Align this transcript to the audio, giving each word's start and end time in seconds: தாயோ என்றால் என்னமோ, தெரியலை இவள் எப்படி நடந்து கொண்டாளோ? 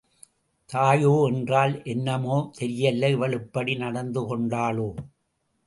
தாயோ 0.69 1.27
என்றால் 1.27 1.81
என்னமோ, 1.83 2.51
தெரியலை 2.59 3.11
இவள் 3.11 3.31
எப்படி 3.31 3.75
நடந்து 3.75 4.21
கொண்டாளோ? 4.21 4.89